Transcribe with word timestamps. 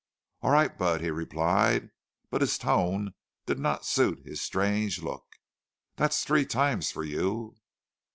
"All 0.41 0.49
right, 0.49 0.75
Budd," 0.79 1.01
he 1.01 1.11
replied, 1.11 1.91
but 2.31 2.41
his 2.41 2.57
tone 2.57 3.13
did 3.45 3.59
not 3.59 3.85
suit 3.85 4.23
his 4.25 4.41
strange 4.41 5.03
look. 5.03 5.27
"That's 5.95 6.23
three 6.23 6.47
times 6.47 6.89
for 6.89 7.03
you!" 7.03 7.57